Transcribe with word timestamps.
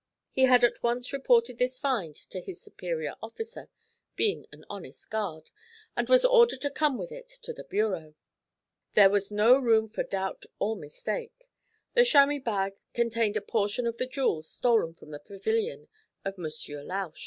He 0.31 0.45
had 0.45 0.63
at 0.63 0.81
once 0.81 1.13
reported 1.13 1.59
this 1.59 1.77
find 1.77 2.15
to 2.31 2.41
his 2.41 2.59
superior 2.59 3.13
officer, 3.21 3.69
being 4.15 4.47
an 4.51 4.65
honest 4.67 5.07
guard, 5.11 5.51
and 5.95 6.09
was 6.09 6.25
ordered 6.25 6.61
to 6.61 6.71
come 6.71 6.97
with 6.97 7.11
it 7.11 7.27
to 7.43 7.53
the 7.53 7.65
bureau. 7.65 8.15
There 8.95 9.11
was 9.11 9.31
no 9.31 9.59
room 9.59 9.87
for 9.87 10.01
doubt 10.03 10.45
or 10.57 10.75
mistake. 10.75 11.47
The 11.93 12.03
chamois 12.03 12.39
bag 12.39 12.77
contained 12.95 13.37
a 13.37 13.41
portion 13.41 13.85
of 13.85 13.97
the 13.97 14.07
jewels 14.07 14.49
stolen 14.49 14.95
from 14.95 15.11
the 15.11 15.19
pavilion 15.19 15.87
of 16.25 16.35
Monsieur 16.39 16.81
Lausch. 16.81 17.19